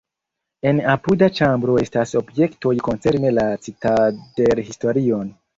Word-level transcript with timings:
En 0.69 0.79
apuda 0.93 1.27
ĉambro 1.41 1.75
estas 1.83 2.15
objektoj 2.21 2.73
koncerne 2.89 3.35
la 3.39 3.47
citadelhistorion. 3.67 5.35